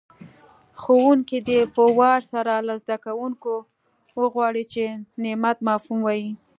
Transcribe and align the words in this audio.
ښوونکی 0.81 1.37
دې 1.47 1.59
په 1.75 1.83
وار 1.99 2.19
سره 2.33 2.53
له 2.67 2.73
زده 2.81 2.97
کوونکو 3.05 3.53
وغواړي 4.21 4.63
چې 4.73 4.83
د 5.21 5.23
نعت 5.23 5.57
مفهوم 5.67 5.99
ووایي. 6.01 6.29